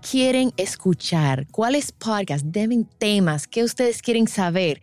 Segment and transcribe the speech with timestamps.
[0.00, 1.46] quieren escuchar?
[1.48, 3.46] ¿Cuáles podcasts deben temas?
[3.46, 4.82] ¿Qué ustedes quieren saber?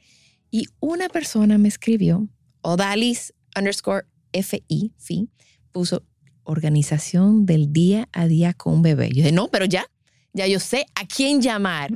[0.52, 2.28] Y una persona me escribió,
[2.62, 5.30] Odalis underscore FI, FI,
[5.72, 6.04] puso
[6.44, 9.10] organización del día a día con un bebé.
[9.10, 9.86] Yo dije, no, pero ya,
[10.34, 11.92] ya yo sé a quién llamar.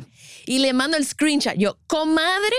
[0.46, 1.56] Y le mando el screenshot.
[1.56, 2.58] Yo, comadre,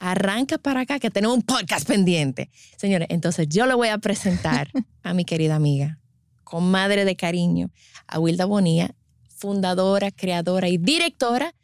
[0.00, 2.50] arranca para acá que tenemos un podcast pendiente.
[2.76, 4.70] Señores, entonces yo le voy a presentar
[5.02, 6.00] a mi querida amiga,
[6.44, 7.70] comadre de cariño,
[8.06, 8.94] a Wilda Bonilla,
[9.28, 11.54] fundadora, creadora y directora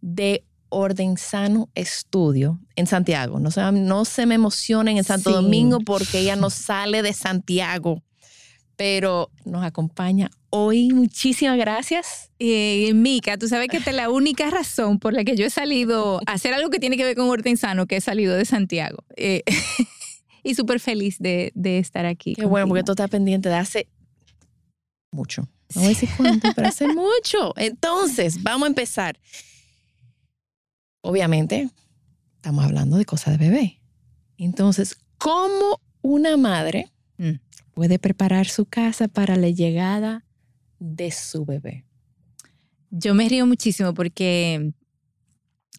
[0.00, 3.38] de Orden Sano Estudio en Santiago.
[3.38, 5.36] No se, no se me emocionen en Santo Sí.
[5.36, 8.02] Domingo porque ella no sale de Santiago,
[8.76, 10.88] pero nos acompaña hoy.
[10.92, 12.30] Muchísimas gracias.
[12.40, 15.50] Eh, Mica, tú sabes que esta es la única razón por la que yo he
[15.50, 18.44] salido a hacer algo que tiene que ver con Orden Sano, que he salido de
[18.44, 19.04] Santiago.
[19.16, 19.42] Eh,
[20.42, 22.34] y súper feliz de, de estar aquí.
[22.34, 22.86] Qué bueno, porque contigo.
[22.86, 23.88] tú estás pendiente de hace
[25.14, 25.42] mucho.
[25.74, 27.54] No voy a decir cuánto, pero hace mucho.
[27.56, 29.18] Entonces, vamos a empezar.
[31.00, 31.70] Obviamente,
[32.36, 33.80] estamos hablando de cosas de bebé.
[34.38, 37.38] Entonces, ¿cómo una madre Mm.
[37.74, 40.24] puede preparar su casa para la llegada
[40.80, 41.84] de su bebé?
[42.90, 44.72] Yo me río muchísimo porque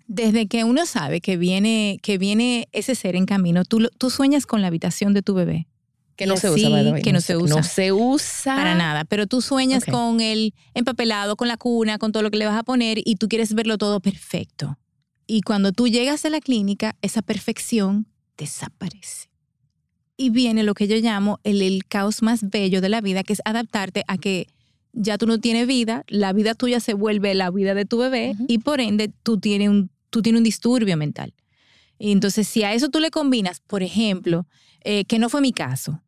[0.07, 4.45] desde que uno sabe que viene, que viene ese ser en camino, tú, tú sueñas
[4.45, 5.67] con la habitación de tu bebé.
[6.15, 7.55] Que no se usa, by que no se usa.
[7.55, 8.55] No se usa.
[8.55, 12.37] Para nada, pero tú sueñas con el empapelado, con la cuna, con todo lo que
[12.37, 14.77] le vas a poner y tú quieres verlo todo perfecto.
[15.27, 18.07] Y cuando tú llegas a la clínica, esa perfección
[18.37, 19.29] desaparece.
[20.17, 23.33] Y viene lo que yo llamo el, el caos más bello de la vida, que
[23.33, 24.47] es adaptarte a que
[24.95, 28.35] ya tú no tienes vida, la vida tuya se vuelve la vida de tu bebé
[28.47, 31.33] y por ende tú tienes, un, tú tienes un disturbio mental.
[31.99, 34.47] Y entonces si a eso tú le combinas, por ejemplo,
[34.85, 36.01] eh, que no fue mi caso,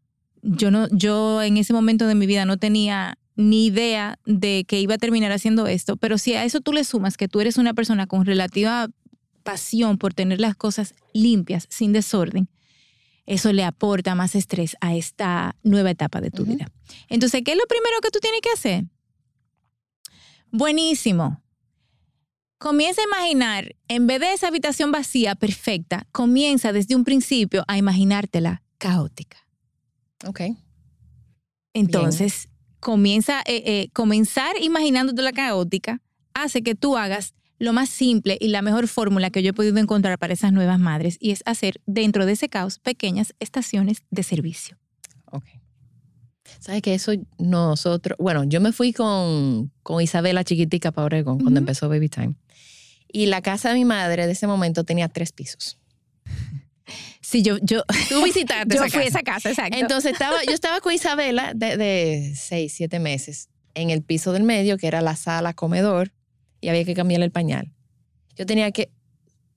[0.44, 4.80] yo no, yo en ese momento de mi vida no tenía ni idea de que
[4.80, 7.58] iba a terminar haciendo esto, pero si a eso tú le sumas que tú eres
[7.58, 8.88] una persona con relativa
[9.42, 12.50] pasión por tener las cosas limpias, sin desorden,
[13.26, 16.72] eso le aporta más estrés a esta nueva etapa de tu vida.
[17.10, 18.86] Entonces, ¿qué es lo primero que tú tienes que hacer?
[20.52, 21.42] Buenísimo.
[22.60, 27.78] Comienza a imaginar, en vez de esa habitación vacía, perfecta, comienza desde un principio a
[27.78, 29.38] imaginártela caótica.
[30.26, 30.42] Ok.
[31.74, 32.50] Entonces,
[32.80, 36.02] comienza, eh, eh, comenzar imaginándote la caótica
[36.34, 39.78] hace que tú hagas lo más simple y la mejor fórmula que yo he podido
[39.78, 44.24] encontrar para esas nuevas madres y es hacer dentro de ese caos pequeñas estaciones de
[44.24, 44.78] servicio.
[45.32, 45.46] Ok.
[46.60, 51.60] ¿Sabes que eso nosotros, bueno, yo me fui con, con Isabela chiquitica para Oregón cuando
[51.60, 51.64] Ujú.
[51.64, 52.36] empezó Baby Time.
[53.12, 55.78] Y la casa de mi madre de ese momento tenía tres pisos.
[57.30, 59.08] Sí, yo, yo, Tú visitaste yo esa fui a casa.
[59.20, 59.78] esa casa, exacto.
[59.78, 64.44] Entonces estaba, yo estaba con Isabela de, de seis, siete meses en el piso del
[64.44, 66.14] medio, que era la sala comedor,
[66.62, 67.74] y había que cambiarle el pañal.
[68.38, 68.92] Yo tenía que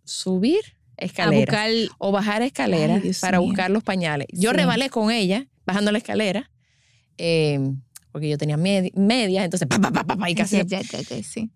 [0.04, 0.58] subir
[1.00, 3.46] a escaleras buscar o bajar escaleras Ay, para mío.
[3.46, 4.26] buscar los pañales.
[4.32, 4.56] Yo Sí.
[4.56, 6.50] rebalé con ella bajando la escalera
[7.18, 7.60] eh,
[8.10, 10.56] porque yo tenía medi- medias, entonces pa, pa, pa, y casi.
[10.56, 11.52] Ya, ya, ya, sí.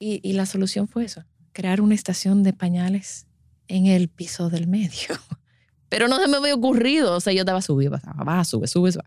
[0.00, 1.22] Y, y la solución fue eso,
[1.52, 3.27] crear una estación de pañales
[3.68, 5.08] en el piso del medio.
[5.88, 8.92] Pero no se me había ocurrido, o sea, yo estaba subiendo, bajaba, baja, sube, sube,
[8.92, 9.04] sube.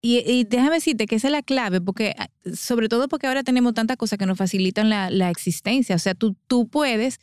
[0.00, 3.42] Y, y déjame decirte que esa es la clave, porque ah, sobre todo porque ahora
[3.42, 5.96] tenemos tantas cosas que nos facilitan la, la existencia.
[5.96, 7.18] O sea, tú, tú puedes,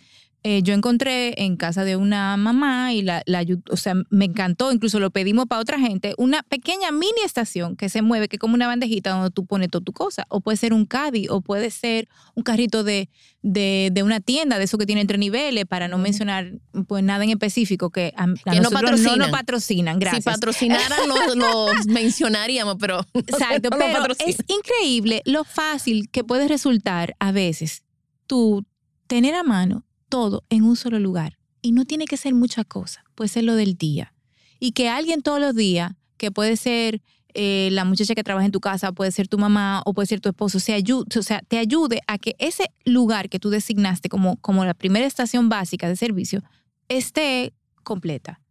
[0.47, 4.71] eh, yo encontré en casa de una mamá y la, la o sea, me encantó,
[4.71, 8.39] incluso lo pedimos para otra gente, una pequeña mini estación que se mueve, que es
[8.39, 10.27] como una bandejita donde tú pones toda tu cosa.
[10.29, 13.09] O puede ser un caddy, o puede ser un carrito de,
[13.41, 16.51] de, de una tienda, de eso que tiene entre niveles, para no mencionar
[16.87, 19.17] pues nada en específico que a, a Que no nosotros no patrocinan.
[19.17, 19.97] nos patrocinan.
[19.97, 20.25] Gracias.
[20.25, 22.99] Si patrocinaran, los, los mencionaríamos, pero.
[23.15, 24.29] Exacto, no pero patrocinan.
[24.29, 27.83] es increíble lo fácil que puede resultar a veces
[28.27, 28.63] tú
[29.07, 31.37] tener a mano todo en un solo lugar.
[31.61, 34.13] Y no tiene que ser mucha cosa, puede ser lo del día.
[34.59, 37.01] Y que alguien todos los días, que puede ser
[37.33, 40.21] eh, la muchacha que trabaja en tu casa, puede ser tu mamá o puede ser
[40.21, 44.07] tu esposo, se ayu- o sea, te ayude a que ese lugar que tú designaste
[44.07, 46.43] como, como la primera estación básica de servicio
[46.87, 47.53] esté
[47.83, 48.41] completa.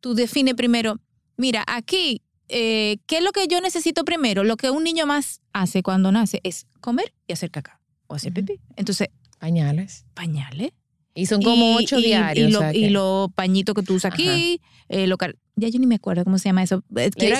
[0.00, 1.00] Tú define primero,
[1.36, 4.44] mira, aquí eh, ¿qué es lo que yo necesito primero?
[4.44, 8.32] Lo que un niño más hace cuando nace es comer y hacer caca o hacer
[8.32, 8.60] pipí.
[8.76, 10.04] Entonces, Pañales.
[10.14, 10.70] pañales.
[11.14, 12.50] Y son como Y- ocho y- diarios.
[12.50, 14.60] Y, o lo- y que- los pañitos que tú usas aquí.
[14.88, 16.84] eh, lo car- ya yo ni me acuerdo cómo se llama eso.
[16.96, 17.36] Eh, Quiero,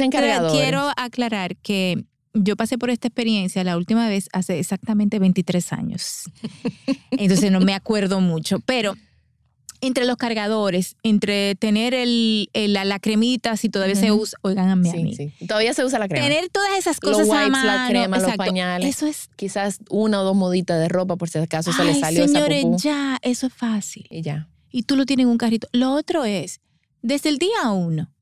[0.51, 2.05] quiero aclarar que
[2.35, 6.25] yo pasé por esta experiencia la última vez hace exactamente 23 años.
[7.13, 8.61] Entonces no me acuerdo mucho.
[8.61, 8.95] Pero
[9.87, 14.69] entre los cargadores, entre tener el, el- la, la cremita, si todavía se usa, oigan
[14.69, 14.89] a mí.
[14.89, 15.15] a Sí, mí.
[15.15, 15.33] sí.
[15.47, 16.27] Todavía se usa la crema.
[16.27, 18.89] Tener todas esas Los cosas a wipes, la mano, crema, los pañales.
[18.97, 19.29] Eso es.
[19.37, 22.67] Quizás una o dos moditas de ropa por si acaso se le salió señores, esa
[22.69, 22.79] pupú.
[22.83, 24.07] ya, eso es fácil.
[24.11, 24.49] Y ya.
[24.71, 25.69] y tú lo tienes en un carrito.
[25.73, 26.61] Lo otro es,
[27.03, 28.13] desde el día uno,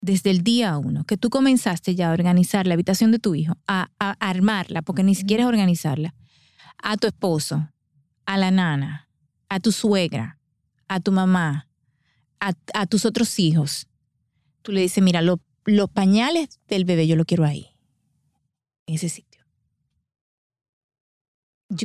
[0.00, 3.56] desde el día uno, que tú comenzaste ya a organizar la habitación de tu hijo,
[3.66, 6.14] a, a armarla, porque ni siquiera es organizarla,
[6.82, 7.70] a tu esposo,
[8.26, 9.03] a la nana,
[9.48, 10.38] a tu suegra,
[10.88, 11.68] a tu mamá,
[12.40, 13.86] a, a tus otros hijos.
[14.62, 17.68] Tú le dices, mira, lo- los pañales del bebé yo lo quiero ahí,
[18.86, 19.42] en ese sitio.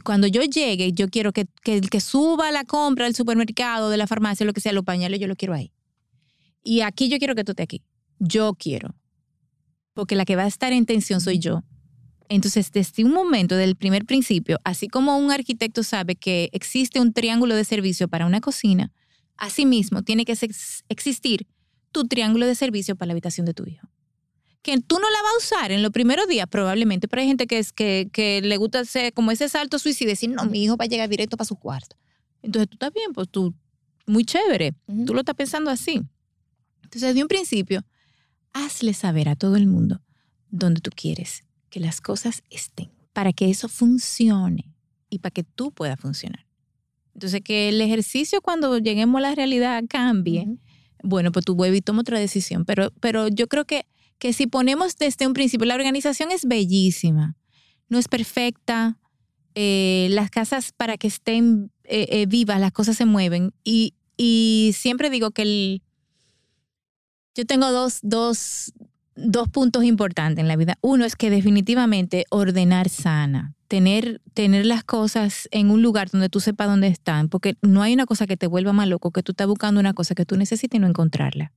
[0.04, 3.98] Cuando yo llegue, yo quiero que, que el que suba la compra del supermercado, de
[3.98, 5.72] la farmacia, lo que sea, los pañales, yo lo quiero ahí.
[6.64, 7.84] Y aquí yo quiero que tú estés aquí.
[8.20, 8.96] Yo quiero.
[9.94, 11.64] Porque la que va a estar en tensión soy yo.
[12.30, 17.12] Entonces, desde un momento, del primer principio, así como un arquitecto sabe que existe un
[17.12, 18.92] triángulo de servicio para una cocina,
[19.36, 21.48] asimismo tiene que ex- existir
[21.92, 23.88] tu triángulo de servicio para la habitación de tu hijo.
[24.62, 27.48] Que tú no la vas a usar en los primeros días, probablemente, pero hay gente
[27.48, 30.64] que, es, que, que le gusta hacer como ese salto suicida y decir, no, mi
[30.64, 31.96] hijo va a llegar directo para su cuarto.
[32.44, 33.56] Entonces tú estás bien, pues tú,
[34.06, 36.02] muy chévere, tú lo estás pensando así.
[36.84, 37.84] Entonces, de un principio,
[38.54, 40.02] hazle saber a todo el mundo
[40.52, 44.74] donde tú quieres que las cosas estén, para que eso funcione
[45.10, 46.46] y para que tú puedas funcionar.
[47.14, 50.58] Entonces, que el ejercicio cuando lleguemos a la realidad cambie,
[51.04, 52.66] bueno, pues tú vuelves y toma otra decisión.
[52.66, 53.86] Pero, pero yo creo que,
[54.20, 57.36] que si ponemos desde un principio, la organización es bellísima,
[57.90, 58.98] no es perfecta,
[59.56, 63.54] eh, las casas para que estén eh, eh, vivas, las cosas se mueven.
[63.64, 65.82] Y, y siempre digo que el,
[67.36, 68.74] yo tengo dos, dos,
[69.22, 70.78] dos puntos importantes en la vida.
[70.82, 76.40] Uno es que definitivamente ordenar sana, tener, tener las cosas en un lugar donde tú
[76.40, 79.34] sepas dónde están, porque no hay una cosa que te vuelva más loco que tú
[79.34, 81.52] estás buscando una cosa que tú necesitas y no encontrarla.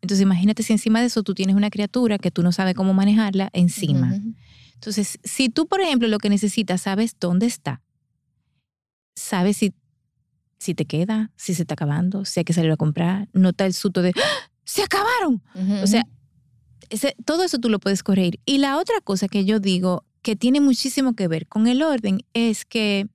[0.00, 2.94] Entonces imagínate si encima de eso tú tienes una criatura que tú no sabes cómo
[2.94, 4.14] manejarla encima.
[4.74, 7.82] Entonces, si tú, por ejemplo, lo que necesitas, sabes dónde está,
[9.16, 9.74] sabes si,
[10.58, 13.66] si te queda, si se está acabando, si hay que salir a comprar, no está
[13.66, 14.50] el susto de ¡Ah!
[14.68, 15.42] ¡se acabaron!
[15.82, 16.06] O sea,
[16.90, 18.40] ese- todo eso tú lo puedes corregir.
[18.44, 22.20] Y la otra cosa que yo digo que tiene muchísimo que ver con el orden
[22.34, 23.06] es que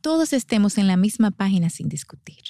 [0.00, 2.42] todos estemos en la misma página sin discutir.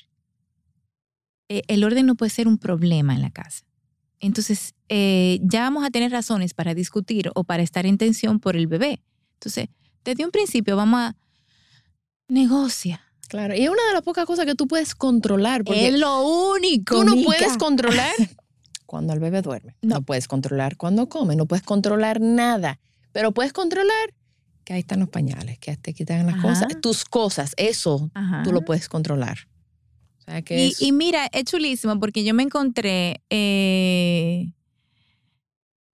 [1.49, 3.65] Eh, el orden no puede ser un problema en la casa.
[4.19, 8.57] Entonces, eh, ya vamos a tener razones para discutir o para estar en tensión por
[8.57, 9.01] el bebé.
[9.35, 9.69] Entonces,
[10.05, 11.17] desde un principio vamos a
[12.29, 13.03] negocia.
[13.29, 13.55] Claro.
[13.55, 15.65] Y es una de las pocas cosas que tú puedes controlar.
[15.65, 16.97] Porque Es lo único.
[16.99, 17.27] tú no mica.
[17.27, 18.13] puedes controlar
[18.87, 19.77] cuando el bebé duerme.
[19.83, 19.97] No.
[19.97, 20.03] No.
[20.03, 21.37] puedes controlar cuando come.
[21.37, 22.79] No puedes controlar nada.
[23.13, 24.15] Pero puedes controlar
[24.65, 26.49] que ahí están los pañales, que te quitan las Ajá.
[26.49, 26.81] cosas.
[26.81, 28.43] Tus cosas, eso Ajá.
[28.43, 29.39] tú lo puedes controlar.
[30.19, 34.53] O sea que Y, es- y mira, es chulísimo porque yo me encontré, eh,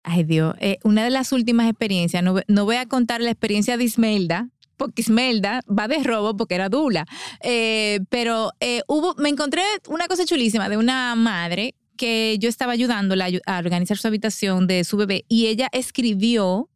[0.04, 3.76] ay Dios, eh, una de las últimas experiencias, no, no voy a contar la experiencia
[3.76, 7.06] de Ismelda, porque Ismelda va de robo porque era dula,
[7.42, 12.72] Eh, pero eh, hubo, me encontré una cosa chulísima de una madre que yo estaba
[12.72, 16.68] ayudándola a organizar su habitación de su bebé y ella escribió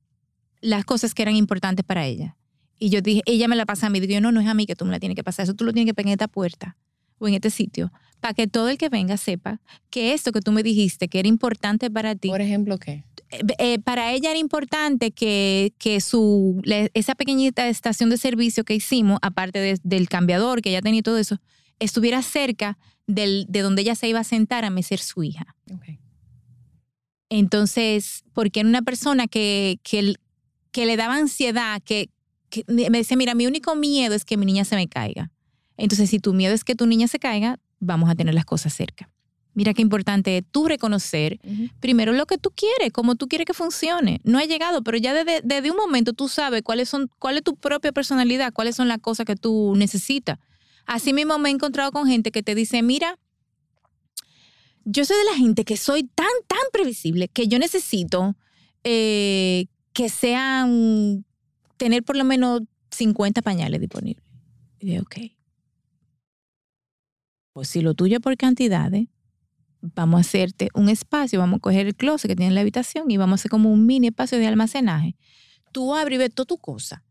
[0.61, 2.37] las cosas que eran importantes para ella.
[2.79, 3.99] Y yo dije, ella me la pasa a mí.
[3.99, 5.43] Digo, yo, no, no es a mí que tú me la tienes que pasar.
[5.43, 6.77] Eso tú lo tienes que pegar en esta puerta
[7.19, 7.91] o en este sitio
[8.21, 11.27] para que todo el que venga sepa que esto que tú me dijiste que era
[11.29, 13.03] importante para ti, por ejemplo, ¿qué?
[13.31, 16.63] eh, eh, para ella era importante que, que su,
[16.95, 21.03] esa pequeñita estación de servicio que hicimos, aparte de- del cambiador que ella tenía y
[21.03, 21.39] todo eso,
[21.81, 25.55] estuviera cerca del, de donde ella se iba a sentar a mecer su hija.
[27.29, 30.15] Entonces, porque era una persona que, que,
[30.71, 32.11] que le daba ansiedad, que,
[32.51, 35.31] que me decía, mira, mi único miedo es que mi niña se me caiga.
[35.77, 38.73] Entonces, si tu miedo es que tu niña se caiga, vamos a tener las cosas
[38.73, 39.11] cerca.
[39.55, 41.41] Mira qué importante es tú reconocer
[41.81, 44.21] primero lo que tú quieres, cómo tú quieres que funcione.
[44.23, 47.43] No ha llegado, pero ya desde, desde un momento tú sabes cuáles son, cuál es
[47.43, 50.39] tu propia personalidad, cuáles son las cosas que tú necesitas.
[50.87, 53.19] Así mismo me he encontrado con gente que te dice, mira,
[54.85, 58.37] yo soy de la gente que soy tan, tan previsible que yo necesito
[58.85, 61.25] eh, que sean,
[61.77, 62.63] tener por lo menos
[62.93, 64.25] 50 pañales disponibles.
[64.79, 65.17] Y yo, ok.
[67.53, 69.09] Pues si lo tuyo por cantidades,
[69.81, 73.11] vamos a hacerte un espacio, vamos a coger el closet que tiene en la habitación
[73.11, 75.17] y vamos a hacer como un mini espacio de almacenaje.
[75.73, 77.03] Tú abres y ves toda tu cosa.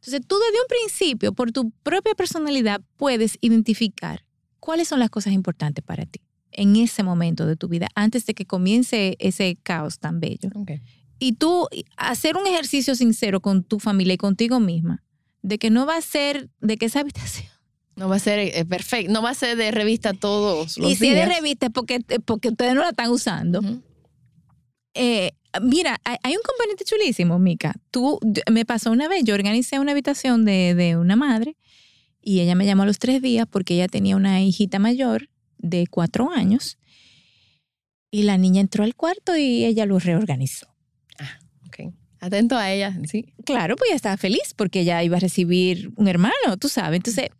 [0.00, 4.24] Entonces tú desde un principio, por tu propia personalidad, puedes identificar
[4.60, 6.20] cuáles son las cosas importantes para ti
[6.52, 10.50] en ese momento de tu vida, antes de que comience ese caos tan bello.
[10.54, 10.80] Okay.
[11.18, 15.04] Y tú hacer un ejercicio sincero con tu familia y contigo misma,
[15.42, 17.48] de que no va a ser, de que esa habitación
[17.96, 20.96] No va a ser eh, perfecto, no va a ser de revista todos los y
[20.96, 21.28] si es días.
[21.28, 23.60] de revista es porque, porque ustedes no la están usando.
[24.94, 27.74] Eh, mira, hay, un componente chulísimo, Mica.
[27.90, 28.18] Tú,
[28.50, 31.56] me pasó una vez, yo organicé una habitación de, de una madre
[32.20, 35.28] y ella me llamó a los tres días porque ella tenía una hijita mayor
[35.58, 36.78] de cuatro años
[38.10, 40.66] y la niña entró al cuarto y ella lo reorganizó.
[41.66, 41.92] Ok.
[42.20, 43.32] Atento a ella, sí.
[43.44, 46.98] Claro, pues ella estaba feliz porque ella iba a recibir un hermano, tú sabes.
[46.98, 47.30] Entonces,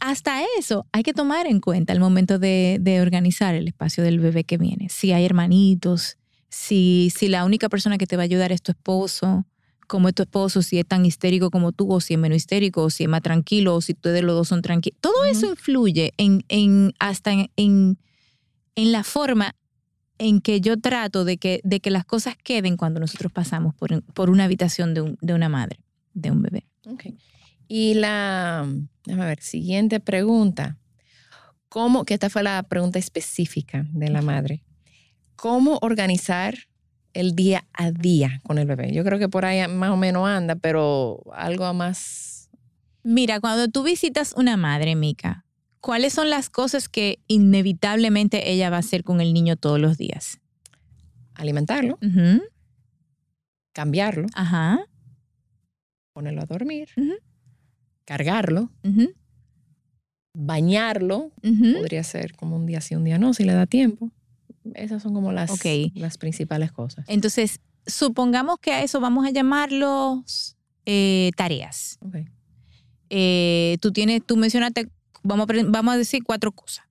[0.00, 4.18] hasta eso hay que tomar en cuenta al momento de, de organizar el espacio del
[4.18, 4.88] bebé que viene.
[4.88, 8.72] Si hay hermanitos, si, si la única persona que te va a ayudar es tu
[8.72, 9.46] esposo,
[9.86, 12.82] como es tu esposo, si es tan histérico como tú, o si es menos histérico,
[12.84, 14.98] o si es más tranquilo, o si ustedes los dos son tranquilos.
[15.00, 17.98] Todo eso influye en, en hasta en, en,
[18.74, 19.54] en la forma
[20.18, 24.02] en que yo trato de que, de que las cosas queden cuando nosotros pasamos por,
[24.14, 25.78] por una habitación de, un- de una madre,
[26.14, 26.66] de un bebé.
[26.86, 27.04] Ok.
[27.68, 28.66] Y la,
[29.04, 30.78] déjame ver, siguiente pregunta.
[31.68, 34.62] ¿Cómo, que esta fue la pregunta específica de la madre,
[35.36, 36.54] cómo organizar
[37.12, 38.92] el día a día con el bebé?
[38.92, 42.50] Yo creo que por ahí más o menos anda, pero algo más...
[43.02, 45.44] Mira, cuando tú visitas una madre, Mica,
[45.80, 49.96] ¿cuáles son las cosas que inevitablemente ella va a hacer con el niño todos los
[49.96, 50.40] días?
[51.34, 51.98] Alimentarlo,
[53.72, 54.80] cambiarlo, Ajá.
[56.12, 56.88] ponerlo a dormir,
[58.04, 58.70] cargarlo,
[60.34, 61.30] bañarlo.
[61.74, 64.10] Podría ser como un día sí, un día no, si le da tiempo.
[64.74, 65.50] Esas son como las,
[65.94, 67.04] las principales cosas.
[67.08, 71.98] Entonces, supongamos que a eso vamos a llamarlos eh, tareas.
[72.00, 72.16] Ok.
[73.10, 74.90] Eh, tú tienes, tú mencionaste,
[75.22, 76.84] vamos a, vamos a decir cuatro cosas.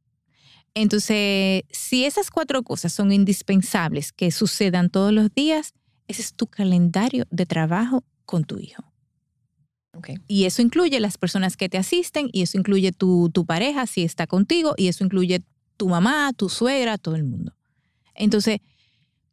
[0.74, 5.74] Entonces, si esas cuatro cosas son indispensables que sucedan todos los días,
[6.08, 8.84] ese es tu calendario de trabajo con tu hijo.
[9.94, 10.10] Ok.
[10.27, 14.03] Y eso incluye las personas que te asisten, y eso incluye tu, tu pareja si
[14.03, 15.44] está contigo, y eso incluye
[15.77, 17.53] tu mamá, tu suegra, todo el mundo.
[18.15, 18.60] Entonces,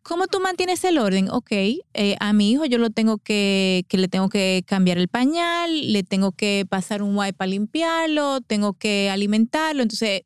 [0.02, 1.30] ¿cómo tú mantienes el orden?
[1.30, 5.08] Ok, eh, a mi hijo yo lo tengo que, que le tengo que cambiar el
[5.08, 9.82] pañal, le tengo que pasar un wipe para limpiarlo, tengo que alimentarlo.
[9.82, 10.22] Entonces,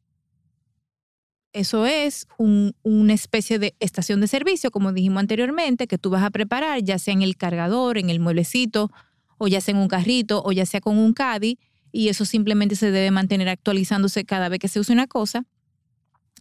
[1.52, 6.22] eso es un- una especie de estación de servicio, como dijimos anteriormente, que tú vas
[6.22, 8.90] a preparar, ya sea en el cargador, en el mueblecito,
[9.38, 11.58] o ya sea en un carrito, o ya sea con un caddy,
[11.92, 15.46] y eso simplemente se debe mantener actualizándose cada vez que se use una cosa.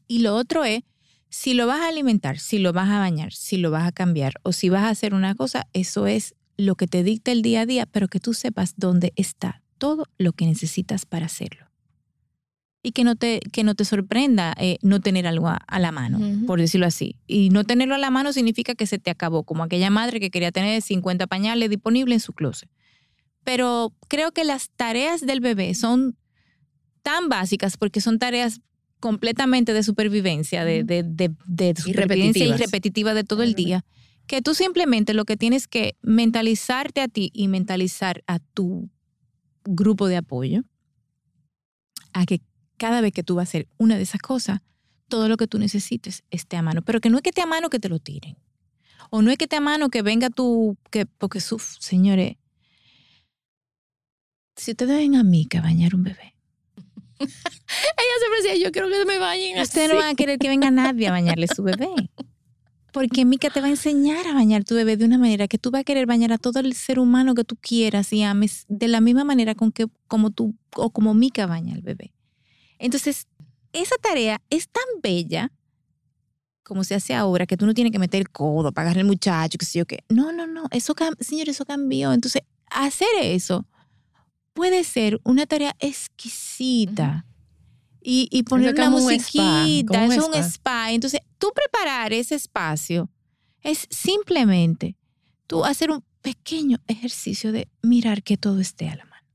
[0.08, 0.82] Y lo otro es,
[1.36, 4.36] si lo vas a alimentar, si lo vas a bañar, si lo vas a cambiar,
[4.44, 7.62] o si vas a hacer una cosa, eso es lo que te dicta el día
[7.62, 11.70] a día, pero que tú sepas dónde está todo lo que necesitas para hacerlo.
[12.82, 15.92] Y que no te, que no te sorprenda eh, no tener algo a, a la
[15.92, 17.18] mano, por decirlo así.
[17.28, 20.32] Y no tenerlo a la mano significa que se te acabó, como aquella madre que
[20.32, 22.70] quería tener 50 pañales disponibles en su closet.
[23.44, 26.16] Pero creo que las tareas del bebé son
[27.02, 28.62] tan básicas porque son tareas
[29.00, 33.86] completamente de supervivencia, de, de, de, de supervivencia y repetitiva de todo el día,
[34.28, 38.90] que tú simplemente lo que tienes que mentalizarte a ti y mentalizar a tu
[39.64, 40.64] grupo de apoyo,
[42.14, 42.42] a que
[42.78, 44.62] cada vez que tú vas a hacer una de esas cosas,
[45.08, 46.82] todo lo que tú necesites esté a mano.
[46.82, 48.38] Pero que no es que esté a mano que te lo tiren.
[49.12, 52.38] O no es que esté a mano que venga tú, que, porque, uf, señores,
[54.56, 56.35] si ustedes ven a mí que bañar un bebé,
[57.20, 60.72] Ella siempre decía, yo quiero que me bañen Ustedes no van a querer que venga
[60.72, 61.88] nadie a bañarle su bebé.
[62.92, 65.72] Porque Mica te va a enseñar a bañar tu bebé de una manera que tú
[65.72, 68.88] vas a querer bañar a todo el ser humano que tú quieras y ames de
[68.88, 72.14] la misma manera con que como tú o como Mica baña al bebé.
[72.80, 73.28] Entonces,
[73.74, 75.52] esa tarea es tan bella
[76.66, 79.58] como se hace ahora, que tú no tienes que meter el codo agarrar al muchacho,
[79.58, 80.04] que sé yo qué.
[80.10, 80.64] No, no, no.
[80.72, 82.12] Eso, señor, eso cambió.
[82.12, 82.42] Entonces,
[82.72, 83.68] hacer eso
[84.56, 87.26] puede ser una tarea exquisita.
[88.08, 90.40] Y, y poner una como un spa, musiquita, un es un spa.
[90.48, 90.92] spa.
[90.92, 93.10] Entonces, tú preparar ese espacio
[93.62, 94.96] es simplemente
[95.48, 99.28] tú hacer un pequeño ejercicio de mirar que todo esté a la mano.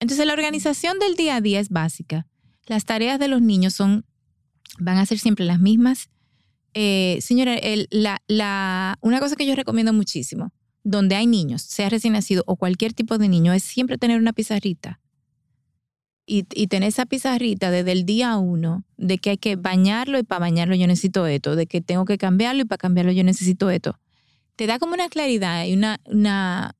[0.00, 2.26] Entonces, la organización del día a día es básica.
[2.66, 4.06] Las tareas de los niños son,
[4.78, 6.10] van a ser siempre las mismas.
[6.74, 10.52] Eh, señora, el- la, la- una cosa que yo recomiendo muchísimo,
[10.82, 14.32] donde hay niños, sea recién nacido o cualquier tipo de niño, es siempre tener una
[14.32, 15.00] pizarrita
[16.26, 20.22] y, y tener esa pizarrita desde el día uno de que hay que bañarlo y
[20.22, 23.68] para bañarlo yo necesito esto, de que tengo que cambiarlo y para cambiarlo yo necesito
[23.70, 23.98] esto,
[24.56, 26.76] te da como una claridad y una, una,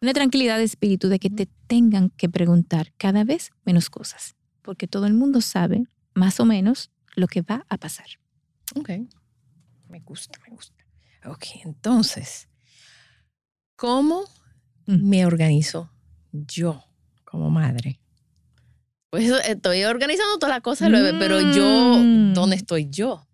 [0.00, 4.86] una tranquilidad de espíritu de que te tengan que preguntar cada vez menos cosas, porque
[4.86, 5.84] todo el mundo sabe
[6.14, 8.06] más o menos lo que va a pasar.
[8.76, 8.90] Ok.
[9.88, 10.84] Me gusta, me gusta.
[11.24, 12.49] Ok, entonces,
[13.80, 14.24] ¿cómo
[14.86, 15.08] Mm.
[15.08, 15.90] me organizo
[16.32, 16.82] yo
[17.24, 17.98] como madre?
[19.10, 22.34] Pues estoy organizando toda la cosa, bebé, pero yo, Mm.
[22.34, 23.26] ¿dónde estoy yo?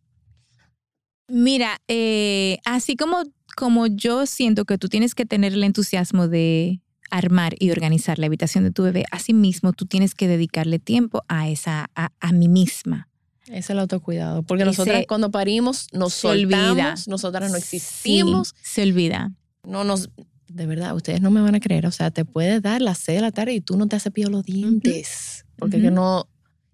[1.28, 3.22] Mira, eh, así como,
[3.56, 8.26] como yo siento que tú tienes que tener el entusiasmo de armar y organizar la
[8.26, 12.32] habitación de tu bebé, así mismo tú tienes que dedicarle tiempo a esa, a, a
[12.32, 13.08] mí misma.
[13.46, 14.42] Ese es el autocuidado.
[14.42, 16.68] Porque Y nosotras cuando parimos nos se olvida.
[16.68, 19.32] soltamos, nosotras no existimos, Sí, se olvida.
[19.64, 20.10] no nos...
[20.56, 21.86] De verdad, ustedes no me van a creer.
[21.86, 24.02] O sea, te puede dar las 6 de la tarde y tú no te has
[24.02, 25.44] cepillado los dientes.
[25.56, 25.94] Porque que Ujú.
[25.96, 26.28] no...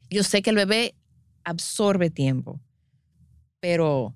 [0.09, 0.95] Yo sé que el bebé
[1.45, 2.61] absorbe tiempo,
[3.61, 4.15] pero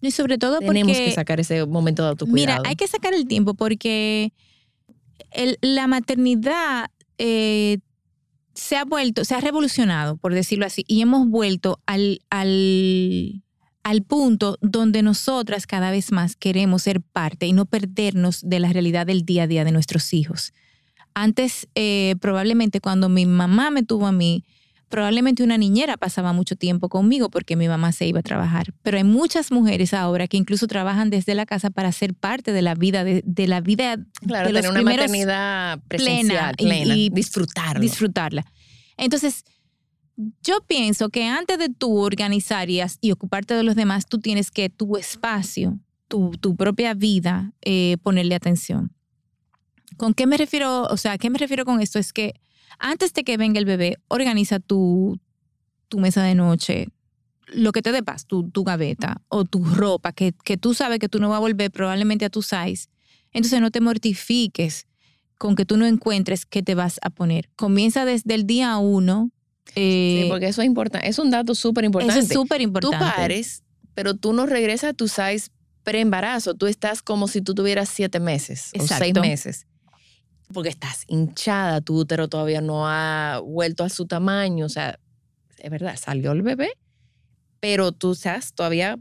[0.00, 1.06] Y sobre todo tenemos porque...
[1.06, 2.58] que sacar ese momento de autocuidado.
[2.60, 4.32] Mira, hay que sacar el tiempo porque
[5.32, 7.78] el- la maternidad eh,
[8.54, 13.42] se ha vuelto, se ha revolucionado, por decirlo así, y hemos vuelto al, al,
[13.84, 18.72] al punto donde nosotras cada vez más queremos ser parte y no perdernos de la
[18.72, 20.52] realidad del día a día de nuestros hijos.
[21.14, 24.42] Antes, eh, probablemente cuando mi mamá me tuvo a mí,
[24.88, 28.72] probablemente una niñera pasaba mucho tiempo conmigo porque mi mamá se iba a trabajar.
[28.82, 32.62] Pero hay muchas mujeres ahora que incluso trabajan desde la casa para ser parte de
[32.62, 36.94] la vida, de, de la vida Claro, de los tener una maternidad presencial, y- plena,
[36.96, 37.80] y disfrutarlo.
[37.80, 38.44] disfrutarla.
[38.96, 39.44] Entonces,
[40.16, 42.80] yo pienso que antes de tú organizar y,
[43.10, 45.78] ocuparte de los demás, tú tienes que tu espacio,
[46.08, 48.92] tu, tu propia vida, eh, ponerle atención.
[49.96, 50.84] ¿Con qué me refiero?
[50.84, 51.98] O sea, ¿a qué me refiero con esto?
[51.98, 52.34] Es que
[52.78, 55.20] antes de que venga el bebé, organiza tu,
[55.88, 56.88] tu mesa de noche,
[57.46, 60.98] lo que te dé paz, tu, tu gaveta o tu ropa, que, que tú sabes
[60.98, 62.88] que tú no vas a volver probablemente a tu size.
[63.32, 64.86] Entonces no te mortifiques
[65.38, 67.50] con que tú no encuentres qué te vas a poner.
[67.56, 69.30] Comienza desde el día uno.
[69.74, 71.08] Eh, Sí, porque eso es importante.
[71.08, 72.20] Es un dato súper eso importante.
[72.20, 72.98] es súper Tú importante.
[72.98, 73.62] pares,
[73.94, 75.48] pero tú no regresas a tu size
[75.82, 76.54] preembarazo.
[76.54, 79.20] Tú estás como si tú tuvieras siete meses o seis Exacto.
[79.20, 79.66] meses.
[80.52, 84.66] Porque estás hinchada, tu útero todavía no ha vuelto a su tamaño.
[84.66, 84.98] O sea,
[85.58, 86.70] es verdad, salió el bebé,
[87.60, 88.98] pero tú estás todavía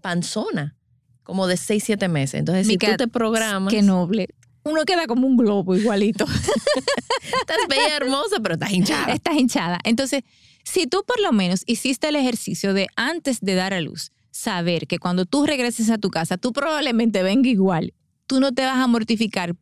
[0.00, 0.76] panzona,
[1.22, 2.40] como de seis, siete meses.
[2.40, 4.28] Entonces, si Mica, tú te programas, Qué noble.
[4.64, 6.24] Uno queda como un globo igualito.
[7.40, 9.12] estás bella, hermosa, pero estás hinchada.
[9.12, 9.78] Estás hinchada.
[9.84, 10.22] Entonces,
[10.64, 14.86] si tú por lo menos hiciste el ejercicio de antes de dar a luz, saber
[14.86, 17.92] que cuando tú regreses a tu casa, tú probablemente venga igual,
[18.26, 19.54] tú no te vas a mortificar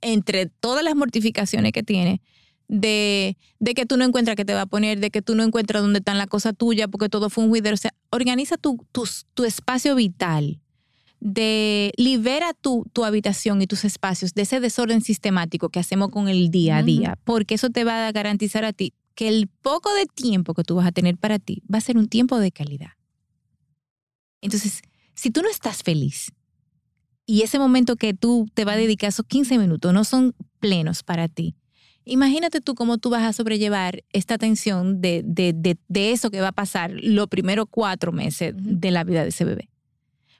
[0.00, 2.20] entre todas las mortificaciones que tienes
[2.68, 5.42] de, de que tú no encuentras qué te va a poner, de que tú no
[5.42, 7.74] encuentras dónde está la cosa tuya, porque todo fue un juidero.
[7.74, 10.60] O sea, organiza tu, tus- tu espacio vital,
[11.20, 16.28] de libera tu, tu habitación y tus espacios de ese desorden sistemático que hacemos con
[16.28, 19.92] el día a día, porque eso te va a garantizar a ti que el poco
[19.94, 22.52] de tiempo que tú vas a tener para ti va a ser un tiempo de
[22.52, 22.92] calidad.
[24.40, 24.80] Entonces,
[25.14, 26.32] si tú no estás feliz
[27.26, 31.02] y ese momento que tú te vas a dedicar, esos 15 minutos, no son plenos
[31.02, 31.56] para ti,
[32.04, 36.40] imagínate tú cómo tú vas a sobrellevar esta tensión de, de, de, de eso que
[36.40, 39.68] va a pasar los primeros cuatro meses de la vida de ese bebé.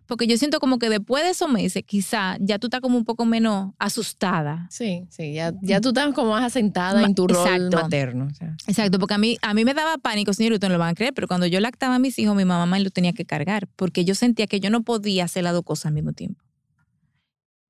[0.08, 3.04] Porque yo siento como que después de esos meses, quizá ya tú estás como un
[3.04, 4.66] poco menos asustada.
[4.70, 7.76] Sí, sí, ya, ya tú estás como más asentada Ma- en tu rol exacto.
[7.76, 8.28] materno.
[8.32, 8.56] o sea.
[8.66, 10.94] Exacto, porque a mí, a mí me daba pánico, señor, ustedes no lo van a
[10.94, 13.68] creer, pero cuando yo lactaba a mis hijos, mi mamá me lo tenía que cargar,
[13.76, 16.42] porque yo sentía que yo no podía hacer las dos cosas al mismo tiempo.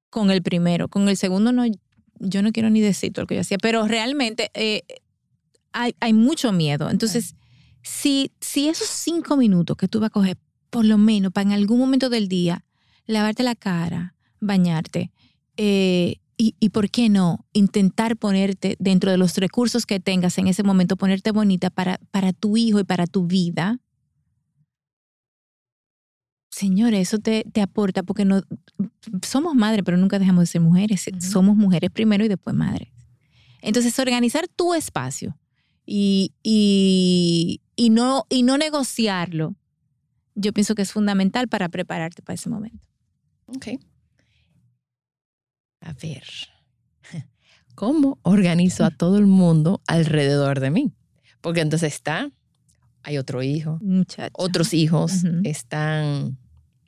[0.08, 1.64] Con el primero, con el segundo no,
[2.20, 4.82] yo no quiero ni decir todo lo que yo hacía, pero realmente eh,
[5.72, 6.88] hay, hay mucho miedo.
[6.88, 7.34] Entonces,
[7.82, 10.38] si, si esos cinco minutos que tú vas a coger,
[10.70, 12.64] por lo menos para en algún momento del día,
[13.06, 15.12] lavarte la cara, bañarte,
[15.56, 20.46] eh, y, y por qué no, intentar ponerte dentro de los recursos que tengas en
[20.46, 23.80] ese momento, ponerte bonita para, para tu hijo y para tu vida.
[26.50, 28.42] Señores, eso te, te aporta porque no
[29.22, 31.06] somos madres, pero nunca dejamos de ser mujeres.
[31.18, 32.88] Somos mujeres primero y después madres.
[33.60, 35.36] Entonces, organizar tu espacio
[35.84, 39.56] y, y, y, no, y no negociarlo,
[40.38, 42.78] yo pienso que es fundamental para prepararte para ese momento.
[43.46, 43.68] Ok.
[45.80, 46.22] A ver,
[47.74, 50.92] ¿cómo organizo a todo el mundo alrededor de mí?
[51.40, 52.30] Porque entonces está,
[53.02, 54.30] hay otro hijo, Muchacha.
[54.32, 56.38] otros hijos, están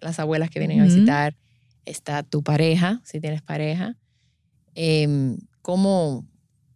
[0.01, 1.37] las abuelas que vienen a visitar,
[1.85, 3.97] está tu pareja, si tienes pareja.
[4.75, 6.27] Em, ¿Cómo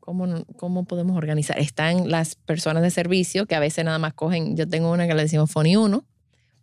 [0.00, 1.58] ¿Cómo, ¿Cómo podemos organizar?
[1.58, 5.14] Están las personas de servicio que a veces nada más cogen, yo tengo una que
[5.14, 6.04] le decimos Foni 1,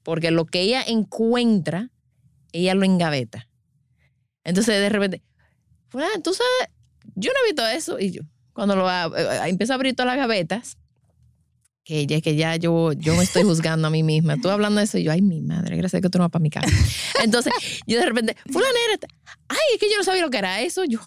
[0.03, 1.89] porque lo que ella encuentra,
[2.51, 3.47] ella lo engaveta.
[4.43, 5.21] Entonces de repente,
[6.23, 6.69] tú sabes,
[7.15, 7.99] yo no he visto eso.
[7.99, 8.21] Y yo,
[8.53, 10.77] cuando lo eh, eh, empiezo a abrir todas las gavetas,
[11.83, 14.37] que ya, que ya yo, yo me estoy juzgando a mí misma.
[14.37, 16.31] Tú hablando de eso y yo, ay, mi madre, gracias a que tú no vas
[16.31, 16.67] para mi casa.
[17.23, 17.53] Entonces,
[17.87, 18.99] yo de repente, fulanera,
[19.47, 20.83] ay, es que yo no sabía lo que era eso.
[20.85, 20.99] Yo,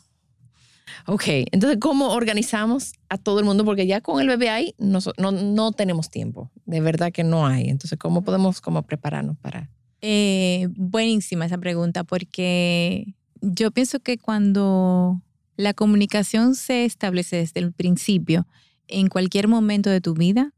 [1.06, 3.64] ok, entonces, ¿cómo organizamos a todo el mundo?
[3.64, 6.50] Porque ya con el bebé ahí no, no, no tenemos tiempo.
[6.66, 7.68] De verdad que no hay.
[7.68, 9.70] Entonces, ¿cómo podemos como prepararnos para...?
[10.00, 15.22] Eh, buenísima esa pregunta porque yo pienso que cuando
[15.56, 18.46] la comunicación se establece desde el principio,
[18.88, 20.52] en cualquier momento de tu vida,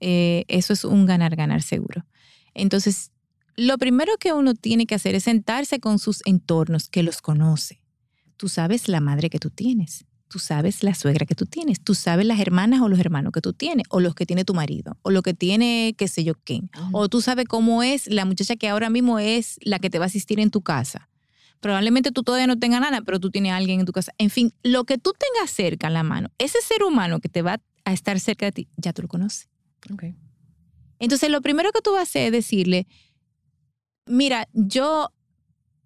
[0.00, 2.04] eh, eso es un ganar-ganar seguro.
[2.52, 3.12] Entonces,
[3.56, 7.80] lo primero que uno tiene que hacer es sentarse con sus entornos, que los conoce.
[8.36, 11.94] Tú sabes la madre que tú tienes, tú sabes la suegra que tú tienes, tú
[11.94, 14.98] sabes las hermanas o los hermanos que tú tienes, o los que tiene tu marido,
[15.02, 18.56] o lo que tiene qué sé yo quién, o tú sabes cómo es la muchacha
[18.56, 21.08] que ahora mismo es la que te va a asistir en tu casa.
[21.60, 24.10] Probablemente tú todavía no tengas nada, pero tú tienes a alguien en tu casa.
[24.18, 27.42] En fin, lo que tú tengas cerca en la mano, ese ser humano que te
[27.42, 29.48] va a estar cerca de ti, ya tú lo conoces.
[29.92, 30.16] Okay.
[30.98, 32.88] Entonces, lo primero que tú vas a hacer es decirle,
[34.04, 35.12] mira, yo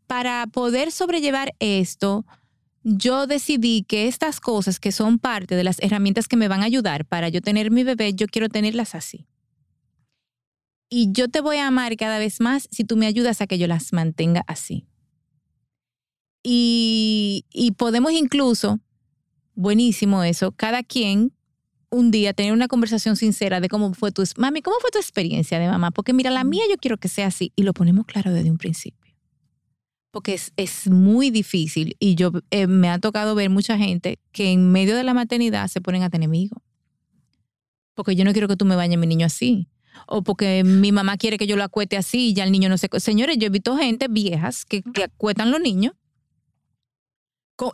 [0.06, 2.24] para poder sobrellevar esto,
[2.82, 6.66] yo decidí que estas cosas que son parte de las herramientas que me van a
[6.66, 9.26] ayudar para yo tener mi bebé, yo quiero tenerlas así.
[10.90, 13.58] Y yo te voy a amar cada vez más si tú me ayudas a que
[13.58, 14.86] yo las mantenga así.
[16.42, 18.80] Y, y podemos incluso,
[19.54, 21.32] buenísimo eso, cada quien
[21.90, 25.58] un día tener una conversación sincera de cómo fue tu, mami, ¿cómo fue tu experiencia
[25.58, 25.90] de mamá?
[25.90, 28.58] Porque mira, la mía yo quiero que sea así y lo ponemos claro desde un
[28.58, 28.97] principio.
[30.10, 34.52] Porque es, es muy difícil y yo eh, me ha tocado ver mucha gente que
[34.52, 36.62] en medio de la maternidad se ponen a tener amigos.
[37.94, 39.68] Porque yo no quiero que tú me bañes mi niño así.
[40.06, 42.78] O porque mi mamá quiere que yo lo acuete así y ya el niño no
[42.78, 42.88] se...
[43.00, 45.92] Señores, yo he visto gente viejas que, que acuetan los niños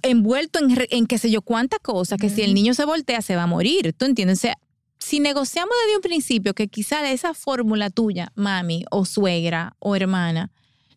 [0.02, 3.36] envuelto en, en qué sé yo cuántas cosas, que si el niño se voltea se
[3.36, 4.38] va a morir, ¿tú entiendes?
[4.38, 4.58] O sea,
[4.98, 10.50] si negociamos desde un principio que quizá esa fórmula tuya, mami o suegra o hermana,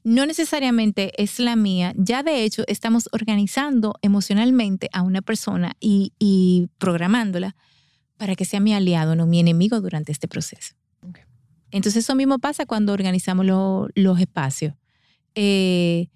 [0.03, 6.69] no necesariamente es la mía, ya de hecho estamos organizando emocionalmente a una persona y,
[6.77, 7.55] programándola
[8.17, 10.75] para que sea mi aliado, no mi enemigo durante este proceso.
[11.69, 14.73] Entonces eso mismo pasa cuando organizamos los espacios.
[15.35, 16.07] Eh,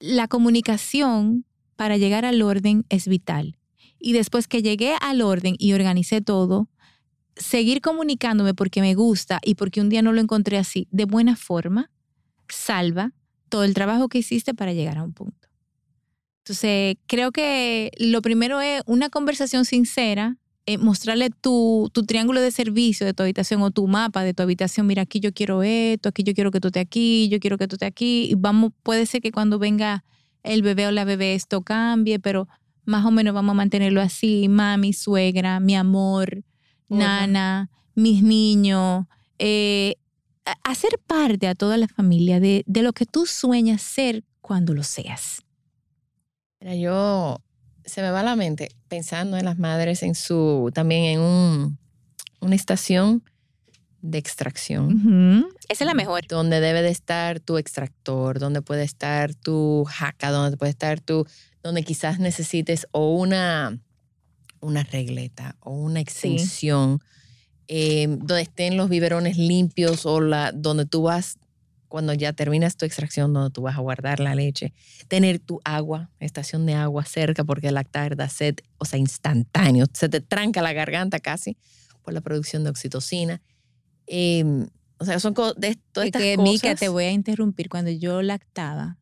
[0.00, 1.44] la comunicación
[1.76, 3.58] para llegar al orden es vital.
[3.98, 6.68] Y después que llegué al orden y organicé todo,
[7.36, 11.36] seguir comunicándome porque me gusta y porque un día no lo encontré así, de buena
[11.36, 11.90] forma,
[12.50, 13.12] salva
[13.48, 15.48] todo el trabajo que hiciste para llegar a un punto.
[16.44, 20.36] Entonces, creo que lo primero es una conversación sincera,
[20.66, 24.42] eh, mostrarle tu, tu, triángulo de servicio de tu habitación o tu mapa de tu
[24.42, 24.86] habitación.
[24.86, 27.68] Mira, aquí yo quiero esto, aquí yo quiero que tú estés aquí, yo quiero que
[27.68, 28.28] tú estés aquí.
[28.30, 30.04] Y vamos, puede ser que cuando venga
[30.42, 32.48] el bebé o la bebé esto cambie, pero
[32.84, 36.42] más o menos vamos a mantenerlo así, mami, suegra, mi amor,
[36.88, 39.06] nana, mis niños,
[39.38, 39.96] eh,
[40.64, 44.82] hacer parte a toda la familia de, de, lo que tú sueñas ser cuando lo
[44.82, 45.42] seas.
[46.60, 47.40] Mira, yo
[47.84, 51.78] se me va a la mente pensando en las madres en su, también en un,
[52.40, 53.22] una estación
[54.02, 55.46] de extracción.
[55.68, 56.26] Esa es la mejor.
[56.26, 61.26] Donde debe de estar tu extractor, donde puede estar tu jaca, donde puede estar tu,
[61.62, 63.78] donde quizás necesites o una,
[64.60, 67.00] una regleta o una extensión,
[67.72, 71.38] eh, donde estén los biberones limpios o la, donde tú vas,
[71.86, 74.74] cuando ya terminas tu extracción, donde tú vas a guardar la leche,
[75.06, 80.08] tener tu agua, estación de agua cerca, porque lactar da sed, o sea, instantáneo, se
[80.08, 81.56] te tranca la garganta casi
[82.02, 83.40] por la producción de oxitocina
[84.12, 84.66] Em,
[84.98, 87.68] o sea, son de todas estas que, Mica, te voy a interrumpir.
[87.68, 88.98] Cuando yo lactaba,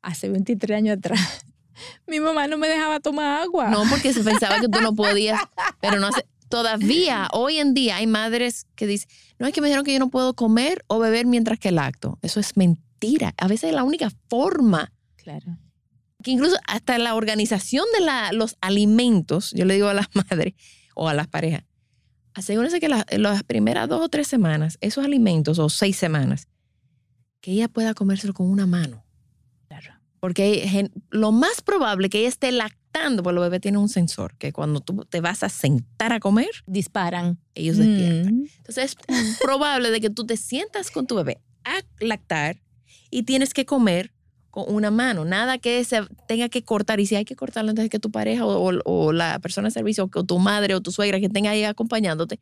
[0.00, 1.20] hace 23 años atrás,
[2.06, 3.68] mi mamá no me dejaba tomar agua.
[3.68, 5.38] No, porque se pensaba que tú no podías,
[5.82, 9.68] pero no hace, todavía, hoy en día, hay madres que dicen, no es que me
[9.68, 12.18] dijeron que yo no puedo comer o beber mientras que lacto.
[12.20, 13.32] Eso es mentira.
[13.38, 14.92] A veces es la única forma.
[15.16, 15.56] Claro.
[16.22, 20.52] Que incluso hasta la organización de la, los alimentos, yo le digo a las madres
[20.94, 21.64] o a las parejas,
[22.34, 26.48] asegúrese que las primeras dos o tres semanas, esos alimentos, o seis semanas,
[27.40, 29.01] que ella pueda comérselo con una mano.
[30.22, 34.52] Porque lo más probable que ella esté lactando, porque los bebés tienen un sensor, que
[34.52, 37.40] cuando tú te vas a sentar a comer, disparan.
[37.56, 38.36] Ellos despiertan.
[38.36, 38.46] Mm.
[38.58, 42.62] Entonces es probable de que tú te sientas con tu bebé a lactar
[43.10, 44.12] y tienes que comer
[44.52, 47.00] con una mano, nada que se tenga que cortar.
[47.00, 49.68] Y si hay que cortarlo antes de que tu pareja o, o- o la persona
[49.68, 52.38] de servicio, o tu madre o tu suegra que tenga ahí acompañándote,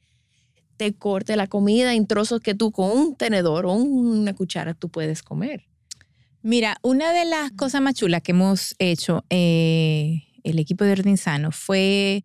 [0.76, 4.90] te corte la comida en trozos que tú con un tenedor o una cuchara tú
[4.90, 5.64] puedes comer.
[6.42, 11.16] Mira, una de las cosas más chulas que hemos hecho eh, el equipo de Orden
[11.16, 12.24] Sano fue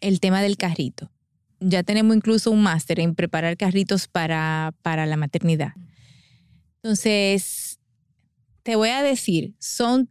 [0.00, 1.10] el tema del carrito.
[1.60, 5.72] Ya tenemos incluso un máster en preparar carritos para, para la maternidad.
[6.82, 7.78] Entonces,
[8.62, 10.08] te voy a decir, son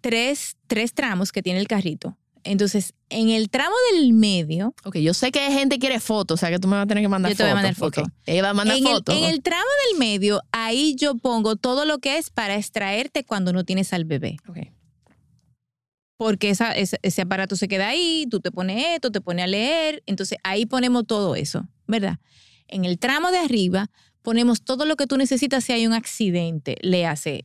[0.00, 2.16] tres, tres tramos que tiene el carrito.
[2.44, 6.34] Entonces, en el tramo del medio, Ok, yo sé que hay gente que quiere fotos,
[6.34, 7.62] o sea que tú me vas a tener que mandar Yo te voy a fotos.
[7.62, 8.04] mandar fotos.
[8.04, 9.16] Ok, Ella va a mandar en, el, fotos.
[9.16, 13.52] en el tramo del medio, ahí yo pongo todo lo que es para extraerte cuando
[13.52, 14.36] no tienes al bebé.
[14.48, 14.58] Ok.
[16.16, 19.48] porque esa, ese, ese aparato se queda ahí, tú te pones esto, te pones a
[19.48, 22.18] leer, entonces ahí ponemos todo eso, ¿verdad?
[22.68, 23.90] En el tramo de arriba
[24.22, 27.44] ponemos todo lo que tú necesitas si hay un accidente, le hace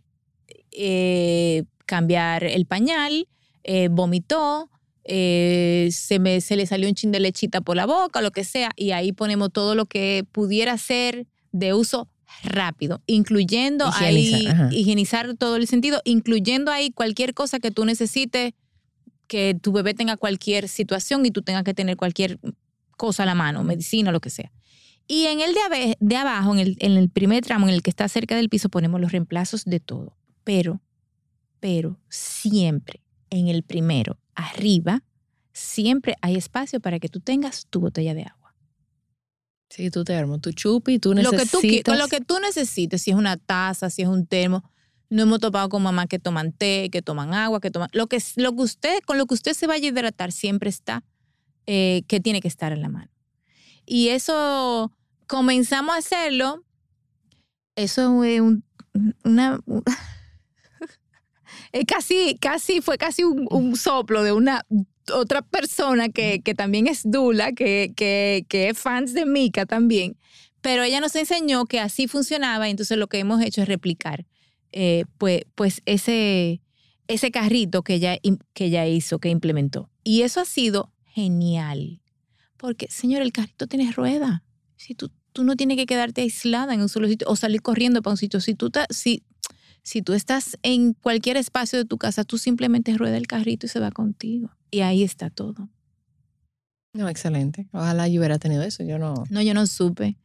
[0.71, 3.27] eh, cambiar el pañal,
[3.63, 4.69] eh, vomitó,
[5.07, 8.43] eh, se, me, se le salió un chin de lechita por la boca, lo que
[8.43, 12.09] sea, y ahí ponemos todo lo que pudiera ser de uso
[12.43, 18.53] rápido, incluyendo Higienizar, ahí, higienizar todo el sentido, incluyendo ahí cualquier cosa que tú necesites,
[19.27, 22.39] que tu bebé tenga cualquier situación y tú tengas que tener cualquier
[22.95, 24.51] cosa a la mano, medicina, lo que sea.
[25.07, 25.55] Y en el
[25.99, 28.67] de abajo, en el, en el primer tramo, en el que está cerca del piso,
[28.69, 30.17] ponemos los reemplazos de todo.
[30.43, 30.81] Pero,
[31.59, 35.03] pero siempre en el primero, arriba,
[35.51, 38.55] siempre hay espacio para que tú tengas tu botella de agua.
[39.69, 41.59] Sí, tú te armas tu chupi, tú Lo necesitas...
[41.61, 44.63] que, tú, con lo que tú necesites, si es una taza, si es un termo.
[45.09, 47.89] No hemos topado con mamá que toman té, que toman agua, que toman...
[47.93, 51.03] Lo que, lo que usted, con lo que usted se vaya a hidratar siempre está,
[51.65, 53.11] eh, que tiene que estar en la mano.
[53.85, 54.93] Y eso,
[55.27, 56.63] comenzamos a hacerlo,
[57.75, 58.63] eso es un-
[59.23, 59.59] una...
[61.71, 64.65] es casi, casi, fue casi un, soplo de una
[65.13, 70.17] otra persona que, que también es Dula, que, que, que es fans de Mika también.
[70.61, 74.25] Pero ella nos enseñó que así funcionaba y entonces lo que hemos hecho es replicar
[74.71, 76.61] eh, pues, pues ese,
[77.07, 78.17] ese carrito que ella,
[78.53, 79.89] que ella hizo, que implementó.
[80.03, 82.01] Y eso ha sido genial.
[82.57, 84.43] Porque, señor, el carrito tiene rueda.
[84.75, 88.01] Si tú, tú no tienes que quedarte aislada en un solo sitio o salir corriendo
[88.01, 88.41] para un sitio.
[88.41, 89.23] Si tú, ta- si,
[89.87, 93.69] si tú estás en cualquier espacio de tu casa, tú simplemente rueda el carrito y
[93.69, 94.49] se va contigo.
[94.69, 95.69] Y ahí está todo.
[96.93, 97.67] No, excelente.
[97.71, 98.83] Ojalá yo hubiera tenido eso.
[98.83, 99.23] Yo no...
[99.29, 100.17] No, yo no supe.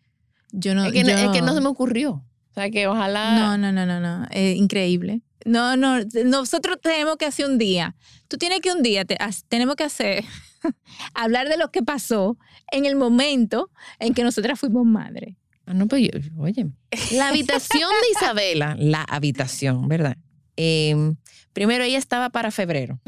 [0.50, 2.12] Yo no, es, que, no- yo- es que no se me ocurrió.
[2.50, 3.38] O sea que ojalá...
[3.38, 4.26] No, no, no, no, no.
[4.32, 5.22] Eh, increíble.
[5.44, 5.98] No, no.
[6.24, 7.94] Nosotros tenemos que hacer un día.
[8.26, 9.16] Tú tienes que un día, te-
[9.48, 10.24] tenemos que hacer,
[11.14, 12.36] hablar de lo que pasó
[12.72, 13.70] en el momento
[14.00, 15.36] en que nosotras fuimos madres.
[15.66, 16.66] Ah, no, pues oye,
[17.12, 20.16] la habitación de Isabela, la habitación, ¿verdad?
[20.56, 21.14] Eh,
[21.52, 23.00] primero ella estaba para febrero,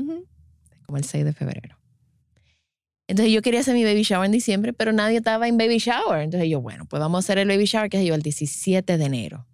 [0.87, 1.79] como el 6 de febrero.
[3.07, 6.23] Entonces yo quería hacer mi baby shower en diciembre, pero nadie estaba en baby shower.
[6.23, 8.97] Entonces yo, bueno, pues vamos a hacer el baby shower, que es yo, el 17
[8.97, 9.47] de enero.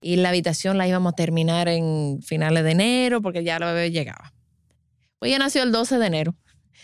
[0.00, 3.90] Y la habitación la íbamos a terminar en finales de enero, porque ya la bebé
[3.90, 4.34] llegaba.
[5.18, 6.34] Pues ella nació el 12 de enero.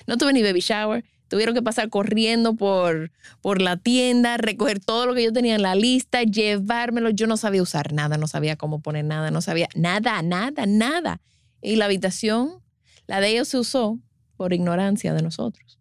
[0.07, 1.05] No tuve ni baby shower.
[1.33, 5.62] Tuvieron que pasar corriendo por, por la tienda, recoger todo lo que yo tenía en
[5.62, 7.09] la lista, llevármelo.
[7.09, 11.23] Yo no sabía usar nada, no sabía cómo poner nada, no sabía nada, nada, nada.
[11.62, 12.61] Y la habitación,
[13.07, 13.99] la de ellos se usó
[14.37, 15.79] por ignorancia de nosotros.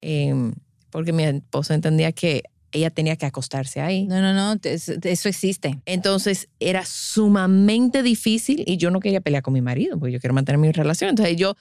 [0.00, 0.52] Em,
[0.90, 4.08] porque mi esposo entendía que ella tenía que acostarse ahí.
[4.08, 4.60] No, no, no.
[4.64, 5.80] Eso existe.
[5.86, 10.34] Entonces era sumamente difícil y yo no quería pelear con mi marido porque yo quiero
[10.34, 11.10] mantener mi relación.
[11.10, 11.54] Entonces yo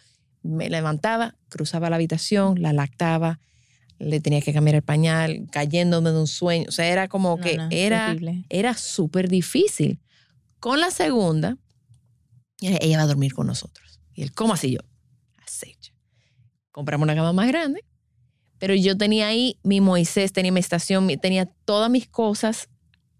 [0.45, 3.39] me levantaba, cruzaba la habitación, la lactaba,
[3.97, 6.65] le tenía que cambiar el pañal, cayéndome de un sueño.
[6.67, 8.45] O sea, era como No, que no, era, terrible.
[8.49, 9.99] era súper difícil.
[10.59, 11.57] Con la segunda,
[12.61, 13.99] ella va a dormir con nosotros.
[14.13, 14.79] Y él, ¿cómo así yo?
[15.45, 15.75] Así.
[16.71, 17.83] Compramos una cama más grande,
[18.59, 22.67] pero yo tenía ahí mi Moisés, tenía mi estación, tenía todas mis cosas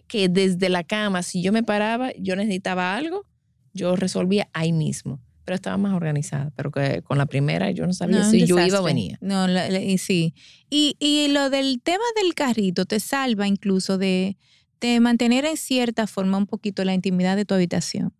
[0.08, 3.26] que desde la cama, si yo me paraba, yo necesitaba algo,
[3.74, 5.22] yo resolvía ahí mismo.
[5.46, 6.52] Pero estaba más organizada.
[6.56, 9.18] Pero que con la primera yo no sabía No, si yo iba o venía.
[9.22, 10.34] No, la- la- y sí.
[10.70, 14.38] Y, y lo del tema del carrito te salva incluso de,
[14.82, 18.14] de mantener en cierta forma un poquito la intimidad de tu habitación.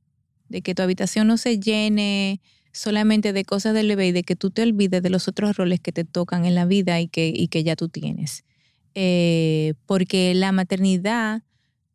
[0.50, 4.36] De que tu habitación no se llene solamente de cosas del bebé y de que
[4.36, 7.34] tú te olvides de los otros roles que te tocan en la vida y que,
[7.36, 8.44] y que ya tú tienes.
[8.94, 11.42] Eh, porque la maternidad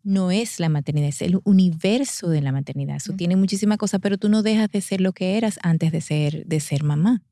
[0.03, 2.97] no es la maternidad, es el universo de la maternidad.
[2.97, 3.17] Eso Mm.
[3.17, 6.45] tiene muchísimas cosas, pero tú no dejas de ser lo que eras antes de ser,
[6.47, 7.23] de ser mamá.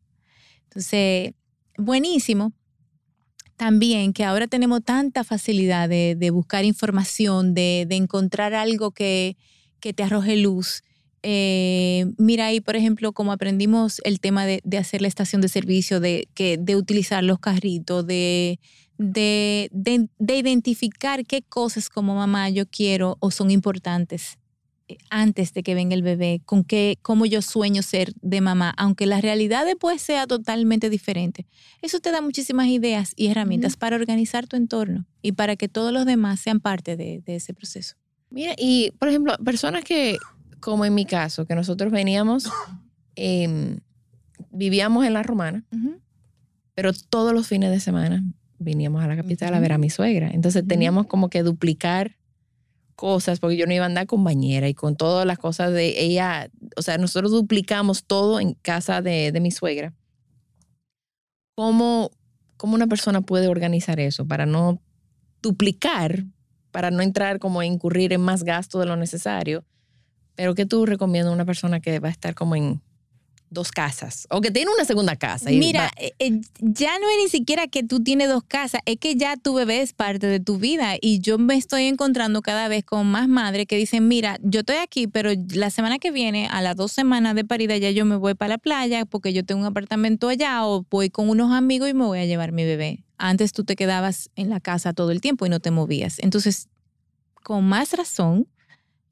[0.64, 1.32] Entonces,
[1.78, 2.52] buenísimo.
[3.56, 9.36] También que ahora tenemos tanta facilidad de, de buscar información, de, de encontrar algo que,
[9.80, 10.82] que te arroje luz
[11.24, 15.48] Eh, mira ahí, por ejemplo, como aprendimos el tema de, de hacer la estación de
[15.48, 18.60] servicio, de, que, de utilizar los carritos, de,
[18.98, 24.38] de, de, de identificar qué cosas como mamá yo quiero o son importantes
[24.88, 28.74] eh, antes de que venga el bebé, con qué, cómo yo sueño ser de mamá,
[28.76, 31.46] aunque la realidad después sea totalmente diferente.
[31.80, 35.92] Eso te da muchísimas ideas y herramientas para organizar tu entorno y para que todos
[35.92, 37.94] los demás sean parte de, de ese proceso.
[38.30, 40.18] Mira, y por ejemplo, personas que,
[40.58, 42.50] como en mi caso, que nosotros veníamos,
[43.14, 43.78] em,
[44.50, 45.64] vivíamos en la romana,
[46.74, 48.22] pero todos los fines de semana
[48.58, 50.30] veníamos a la capital a ver a mi suegra.
[50.30, 52.16] Entonces teníamos como que duplicar
[52.96, 56.02] cosas, porque yo no iba a andar con bañera y con todas las cosas de
[56.02, 56.50] ella.
[56.76, 59.94] O sea, nosotros duplicamos todo en casa de, de mi suegra.
[61.54, 62.10] ¿Cómo,
[62.56, 64.80] ¿Cómo una persona puede organizar eso para no
[65.42, 66.24] duplicar,
[66.72, 69.64] para no entrar como a incurrir en más gasto de lo necesario?
[70.34, 72.80] Pero ¿qué tú recomiendas a una persona que va a estar como en
[73.50, 75.50] dos casas o que tiene una segunda casa?
[75.50, 78.80] y Mira, va- eh, eh, ya no es ni siquiera que tú tienes dos casas,
[78.84, 82.42] es que ya tu bebé es parte de tu vida y yo me estoy encontrando
[82.42, 86.10] cada vez con más madres que dicen, mira, yo estoy aquí, pero la semana que
[86.10, 89.32] viene, a las dos semanas de parida, ya yo me voy para la playa porque
[89.32, 92.52] yo tengo un apartamento allá o voy con unos amigos y me voy a llevar
[92.52, 93.04] mi bebé.
[93.16, 96.18] Antes tú te quedabas en la casa todo el tiempo y no te movías.
[96.20, 96.68] Entonces,
[97.42, 98.46] con más razón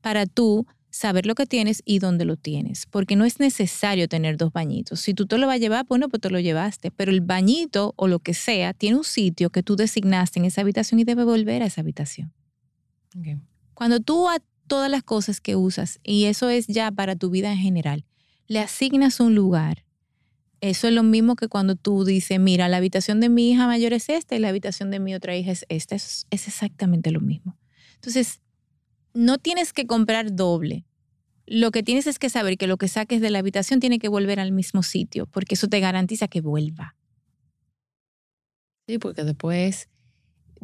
[0.00, 0.66] para tú
[0.96, 5.00] saber lo que tienes y dónde lo tienes, porque no es necesario tener dos bañitos.
[5.00, 7.92] Si tú te lo vas a llevar, bueno, pues te lo llevaste, pero el bañito
[7.96, 11.24] o lo que sea tiene un sitio que tú designaste en esa habitación y debe
[11.24, 12.32] volver a esa habitación.
[13.74, 17.52] Cuando tú a todas las cosas que usas, y eso es ya para tu vida
[17.52, 18.04] en general,
[18.46, 19.84] le asignas un lugar,
[20.60, 23.92] eso es lo mismo que cuando tú dices, mira, la habitación de mi hija mayor
[23.92, 25.94] es esta y la habitación de mi otra hija es esta.
[25.94, 27.58] Es, es exactamente lo mismo.
[27.96, 28.40] Entonces,
[29.16, 30.84] no tienes que comprar doble.
[31.46, 34.08] Lo que tienes es que saber que lo que saques de la habitación tiene que
[34.08, 36.96] volver al mismo sitio, porque eso te garantiza que vuelva.
[38.88, 39.88] Sí, porque después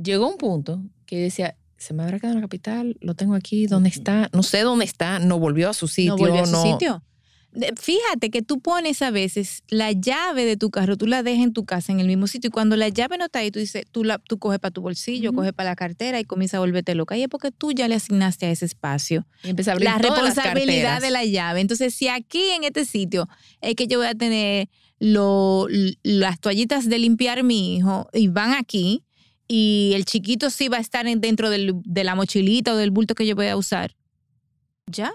[0.01, 3.67] llegó un punto que decía, se me habrá quedado en la capital, lo tengo aquí,
[3.67, 4.29] ¿dónde está?
[4.33, 6.13] No sé dónde está, no volvió a su sitio.
[6.13, 7.05] no volvió a su no- sitio.
[7.79, 11.53] Fíjate que tú pones a veces la llave de tu carro, tú la dejas en
[11.53, 13.85] tu casa en el mismo sitio y cuando la llave no está ahí, tú dices,
[13.93, 15.41] tú, la, tú coges para tu bolsillo, Ujú.
[15.41, 17.15] coges para la cartera y comienzas a volverte loca.
[17.17, 20.03] Y es porque tú ya le asignaste a ese espacio Y a abrir la las
[20.03, 21.61] responsabilidad de la llave.
[21.61, 23.29] Entonces, si aquí en este sitio
[23.61, 25.67] es que yo voy a tener lo-
[26.03, 29.05] las toallitas de limpiar mi hijo y van aquí
[29.47, 32.93] y el chiquito sí va a estar en- dentro del- de la mochilita o del
[32.93, 33.95] bulto que yo voy a usar,
[34.87, 35.13] ¿ya?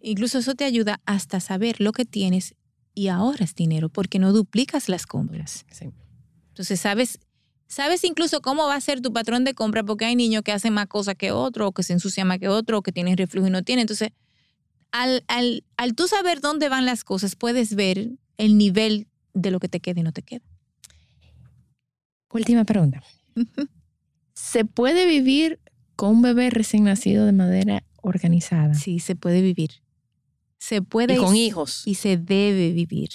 [0.00, 2.54] Incluso eso te ayuda hasta saber lo que tienes
[2.94, 5.66] y ahorras dinero porque no duplicas las compras.
[5.70, 5.90] Sí.
[6.48, 7.18] Entonces, sabes,
[7.66, 10.72] sabes incluso cómo va a ser tu patrón de compra porque hay niños que hacen
[10.72, 13.46] más cosas que otro, o que se ensucian más que otro, o que tienen reflujo
[13.46, 13.82] y no tienen.
[13.82, 14.10] Entonces,
[14.90, 19.60] al, al, al tú saber dónde van las cosas, puedes ver el nivel de lo
[19.60, 20.42] que te queda y no te queda.
[22.32, 23.02] Última pregunta.
[24.34, 25.60] ¿Se puede vivir
[25.96, 28.74] con un bebé recién nacido de manera organizada?
[28.74, 29.82] Sí, se puede vivir.
[30.60, 31.82] Se puede Y con hijos.
[31.86, 33.08] y se debe vivir.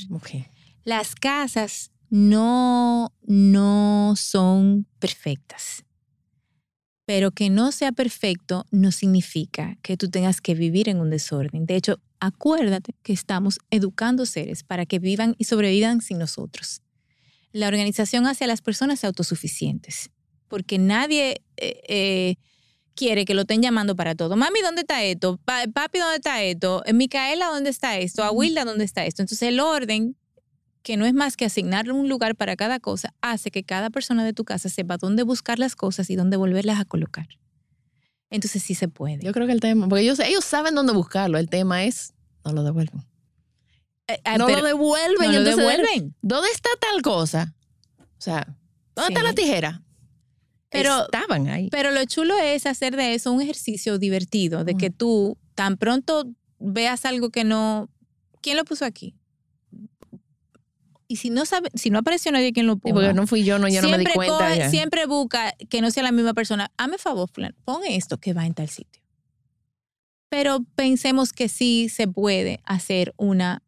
[0.83, 5.85] Las casas no, no son perfectas.
[7.05, 11.67] Pero que no sea perfecto no significa que tú tengas que vivir en un desorden.
[11.67, 16.81] De hecho, acuérdate que estamos educando seres para que vivan y sobrevivan sin nosotros.
[17.51, 20.09] La organización hace a las personas autosuficientes,
[20.47, 22.35] porque nadie eh, eh,
[22.95, 24.35] quiere que lo estén llamando para todo.
[24.35, 25.37] Mami, ¿dónde está esto?
[25.45, 26.83] Pa- papi, ¿dónde está esto?
[26.85, 28.23] Eh, Micaela, ¿dónde está esto?
[28.23, 29.21] Abuela, ¿dónde está esto?
[29.21, 30.15] Entonces el orden
[30.81, 34.23] que no es más que asignarle un lugar para cada cosa, hace que cada persona
[34.23, 37.27] de tu casa sepa dónde buscar las cosas y dónde volverlas a colocar.
[38.29, 39.23] Entonces sí se puede.
[39.23, 42.53] Yo creo que el tema, porque ellos, ellos saben dónde buscarlo, el tema es, no
[42.53, 43.03] lo devuelven.
[44.07, 45.31] Eh, ah, no lo devuelven.
[45.31, 46.15] no lo entonces, devuelven.
[46.21, 47.55] ¿Dónde está tal cosa?
[47.99, 48.55] O sea,
[48.95, 49.81] ¿dónde está la tijera?
[50.83, 51.69] Pero- Estaban ahí.
[51.69, 56.25] Pero lo chulo es hacer de eso un ejercicio divertido, de que tú tan pronto
[56.59, 57.89] veas algo que no...
[58.41, 59.15] ¿Quién lo puso aquí?
[61.07, 63.43] Y si no sabe, si no apareció nadie quien lo Sí, ponga, porque no fui
[63.43, 64.37] yo, no, yo no me di siempre cuenta.
[64.49, 64.69] coge- ya.
[64.69, 66.71] siempre busca que no sea la misma persona.
[66.77, 67.29] Hazme favor,
[67.63, 69.01] pon esto que va en tal sitio.
[70.29, 73.61] Pero pensemos que sí se puede hacer una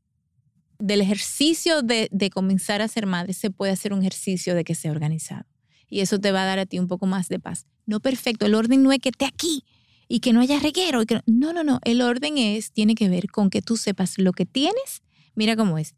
[0.79, 4.73] del ejercicio de, de comenzar a ser madre, se puede hacer un ejercicio de que
[4.75, 5.45] sea organizado.
[5.89, 7.65] Y eso te va a dar a ti un poco más de paz.
[7.85, 9.63] No perfecto, el orden no es que esté aquí
[10.07, 11.01] y que no haya reguero.
[11.01, 11.79] y que no, no, no, no.
[11.83, 15.01] El orden es, tiene que ver con que tú sepas lo que tienes.
[15.35, 15.95] Mira cómo es.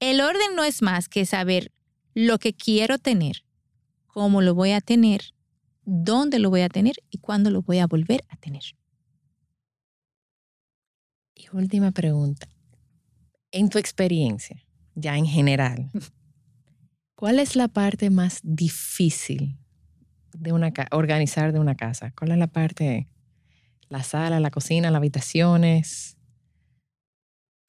[0.00, 1.72] El orden no es más que saber
[2.14, 3.44] lo que quiero tener,
[4.06, 5.34] cómo lo voy a tener,
[5.84, 8.62] dónde lo voy a tener y cuándo lo voy a volver a tener.
[11.34, 12.48] Y Última pregunta.
[13.50, 15.90] En tu experiencia, ya en general,
[17.24, 19.56] ¿cuál es la parte más difícil
[20.34, 22.12] de una organizar de una casa?
[22.14, 23.08] ¿Cuál es la parte?
[23.88, 26.18] La sala, la cocina, las habitaciones.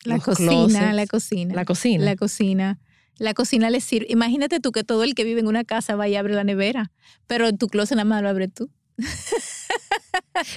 [0.04, 0.96] La cocina, closets?
[0.96, 1.56] la cocina.
[1.56, 2.04] La cocina.
[2.04, 2.80] La cocina.
[3.18, 4.08] La cocina le sirve.
[4.10, 6.92] Imagínate tú que todo el que vive en una casa va y abre la nevera,
[7.26, 8.70] pero tu closet nada más lo abre tú.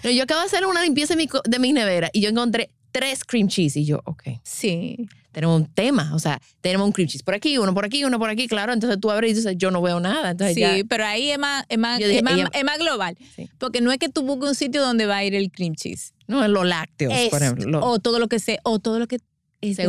[0.03, 2.73] No, yo acabo de hacer una limpieza de mi, de mi nevera y yo encontré
[2.91, 5.09] tres cream cheese y yo, ok, Sí.
[5.41, 8.19] Tenemos un tema, o sea, tenemos un cream cheese por aquí, uno por aquí, uno
[8.19, 10.75] por aquí, claro, entonces tú abres y dices, yo no veo nada, entonces Sí, ya,
[10.89, 13.17] pero ahí es más, es más, dije, es más, ella- es más global.
[13.37, 13.49] Sí.
[13.59, 16.13] Porque no es que tú busques un sitio donde va a ir el cream cheese.
[16.27, 17.71] no, en los lácteos, por Es- ejemplo.
[17.71, 19.17] lo- o todo lo que sea, o todo lo que
[19.61, 19.85] es Se.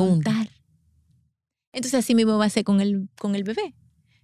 [1.74, 3.74] Entonces así mismo va a ser con el, con el bebé.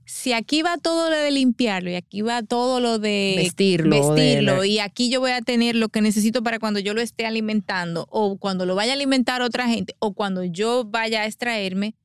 [0.06, 4.64] Si aquí va todo lo de limpiarlo y aquí va todo lo de vestirlo.
[4.64, 8.08] y aquí yo voy a tener lo que necesito para cuando yo lo esté alimentando
[8.12, 11.96] o cuando lo vaya a alimentar otra gente o cuando yo vaya a extraerme,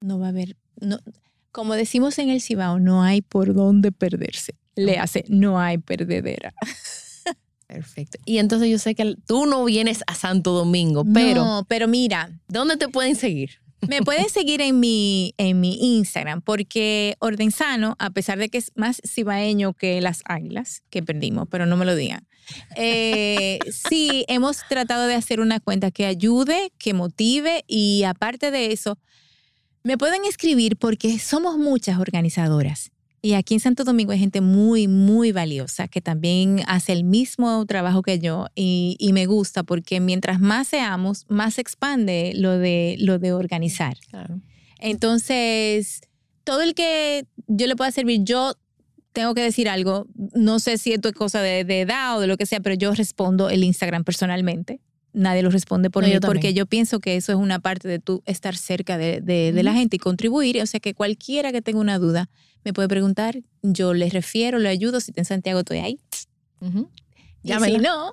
[0.00, 0.98] no va a haber, no,
[1.50, 4.54] como decimos en el Cibao, no hay por dónde perderse.
[4.76, 6.54] Le hace, no hay perdedera.
[7.66, 8.18] Perfecto.
[8.24, 12.30] Y entonces yo sé que tú no vienes a Santo Domingo, pero No, pero mira,
[12.48, 13.60] ¿dónde te pueden seguir?
[13.86, 18.72] Me pueden seguir en mi, en mi Instagram porque Ordenzano, a pesar de que es
[18.74, 22.26] más cibaeño que las águilas que perdimos, pero no me lo digan,
[22.76, 23.58] eh,
[23.88, 28.98] sí hemos tratado de hacer una cuenta que ayude, que motive y aparte de eso,
[29.84, 32.90] me pueden escribir porque somos muchas organizadoras.
[33.28, 37.66] Y aquí en Santo Domingo hay gente muy, muy valiosa que también hace el mismo
[37.66, 42.56] trabajo que yo y, y me gusta porque mientras más seamos, más se expande lo
[42.56, 43.98] de, lo de organizar.
[44.08, 44.40] Claro.
[44.78, 46.00] Entonces,
[46.42, 48.54] todo el que yo le pueda servir, yo
[49.12, 52.28] tengo que decir algo, no sé si esto es cosa de, de edad o de
[52.28, 54.80] lo que sea, pero yo respondo el Instagram personalmente.
[55.14, 57.88] Nadie lo responde por No, mí yo porque yo pienso que eso es una parte
[57.88, 60.60] de tú estar cerca de, de- de la gente y contribuir.
[60.62, 62.28] O sea que cualquiera que tenga una duda
[62.64, 65.00] me puede preguntar, yo les refiero, le ayudo.
[65.00, 65.98] Si está en Santiago, estoy ahí.
[67.42, 68.12] Y si no,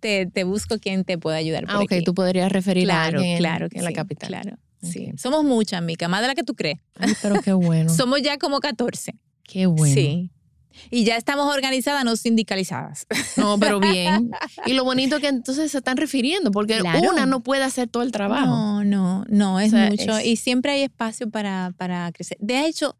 [0.00, 1.64] te, te busco quien te pueda ayudar.
[1.66, 2.04] por Ah, ok, aquí.
[2.04, 4.28] tú podrías referir a Claro, alguien en- claro que en la capital.
[4.28, 5.12] Claro, sí.
[5.16, 6.78] Somos muchas, Mica, más de la que tú crees.
[6.96, 7.88] Ay, pero qué bueno.
[7.94, 9.14] Somos ya como 14.
[9.44, 9.94] qué bueno.
[9.94, 10.30] Sí.
[10.90, 13.06] Y ya estamos organizadas, no sindicalizadas.
[13.36, 14.30] No, pero bien.
[14.66, 17.10] Y lo bonito que entonces se están refiriendo, porque Claro.
[17.10, 18.46] una no puede hacer todo el trabajo.
[18.46, 20.18] No, no, no, es O sea, mucho.
[20.18, 22.36] es- Y siempre hay espacio para, para crecer.
[22.40, 22.96] De hecho,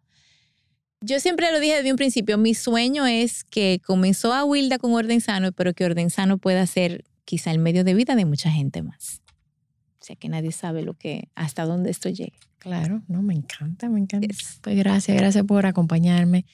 [1.01, 4.93] yo siempre lo dije desde un principio, mi sueño es que comenzó a Wilda con
[4.95, 9.21] Ordenzano, pero que Ordenzano pueda ser quizá el medio de vida de mucha gente más.
[10.01, 12.39] O sea, que nadie sabe lo que, hasta dónde esto llegue.
[12.59, 14.27] Claro, no, me encanta, me encanta.
[14.27, 14.59] Yes.
[14.63, 16.45] Pues gracias, gracias por acompañarme.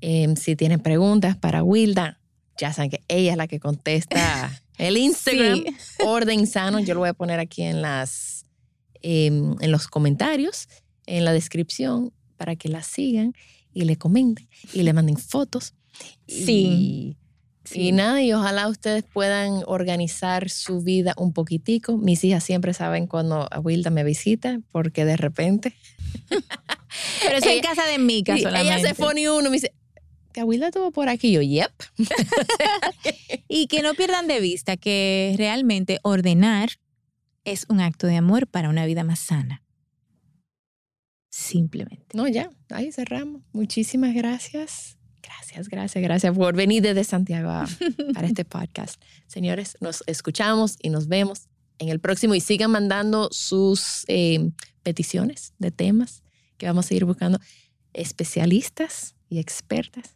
[0.00, 2.18] Em, si tienen preguntas para Wilda,
[2.58, 5.76] ya saben que ella es la que contesta el Instagram, Sí.
[6.04, 6.80] Orden Sano.
[6.80, 8.44] Yo lo voy a poner aquí en, las,
[9.02, 10.68] em, en los comentarios,
[11.06, 13.32] en la descripción, para que la sigan
[13.72, 15.74] y le comenten y le manden fotos.
[16.28, 17.16] Sí.
[17.74, 21.96] Y, y nada, y ojalá ustedes puedan organizar su vida un poquitico.
[21.96, 25.74] Mis hijas siempre saben cuando Wilda me visita, porque de repente
[27.22, 28.74] Pero eso en Ella- casa de Mica solamente.
[28.78, 29.72] ella se pone uno me dice,
[30.36, 31.32] ¿que Abuela estuvo por aquí?
[31.32, 31.72] Yo, yep.
[33.48, 36.68] Y que no pierdan de vista que realmente ordenar
[37.44, 39.62] es un acto de amor para una vida más sana.
[41.30, 42.04] Simplemente.
[42.12, 43.40] No, ya, ahí cerramos.
[43.54, 44.98] Muchísimas gracias.
[45.22, 47.66] Gracias, gracias, gracias por venir desde Santiago a-
[48.14, 49.00] para este podcast.
[49.26, 54.50] Señores, nos escuchamos y nos vemos en el próximo y sigan mandando sus eh,
[54.82, 56.22] peticiones de temas
[56.58, 57.40] que vamos a ir buscando
[57.94, 60.15] especialistas y expertas